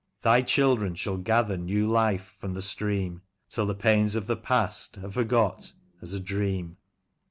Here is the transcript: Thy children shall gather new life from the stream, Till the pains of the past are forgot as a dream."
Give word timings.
Thy 0.23 0.41
children 0.41 0.95
shall 0.95 1.19
gather 1.19 1.57
new 1.57 1.85
life 1.85 2.33
from 2.39 2.55
the 2.55 2.63
stream, 2.63 3.21
Till 3.51 3.67
the 3.67 3.75
pains 3.75 4.15
of 4.15 4.25
the 4.25 4.35
past 4.35 4.97
are 4.97 5.11
forgot 5.11 5.73
as 6.01 6.11
a 6.11 6.19
dream." 6.19 6.77